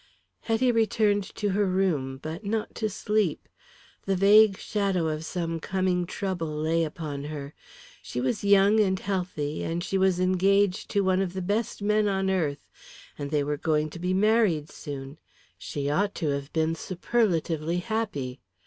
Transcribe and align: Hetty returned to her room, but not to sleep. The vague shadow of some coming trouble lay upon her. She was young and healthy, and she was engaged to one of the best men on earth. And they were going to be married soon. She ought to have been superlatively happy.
Hetty 0.39 0.71
returned 0.71 1.23
to 1.35 1.49
her 1.49 1.67
room, 1.67 2.17
but 2.17 2.43
not 2.43 2.73
to 2.73 2.89
sleep. 2.89 3.47
The 4.07 4.15
vague 4.15 4.57
shadow 4.57 5.05
of 5.07 5.23
some 5.23 5.59
coming 5.59 6.07
trouble 6.07 6.47
lay 6.55 6.83
upon 6.83 7.25
her. 7.25 7.53
She 8.01 8.19
was 8.19 8.43
young 8.43 8.79
and 8.79 8.99
healthy, 8.99 9.61
and 9.63 9.83
she 9.83 9.99
was 9.99 10.19
engaged 10.19 10.89
to 10.89 11.01
one 11.03 11.21
of 11.21 11.33
the 11.33 11.41
best 11.43 11.83
men 11.83 12.07
on 12.07 12.31
earth. 12.31 12.67
And 13.19 13.29
they 13.29 13.43
were 13.43 13.57
going 13.57 13.91
to 13.91 13.99
be 13.99 14.11
married 14.15 14.69
soon. 14.71 15.19
She 15.59 15.87
ought 15.87 16.15
to 16.15 16.29
have 16.29 16.51
been 16.51 16.73
superlatively 16.73 17.77
happy. 17.77 18.39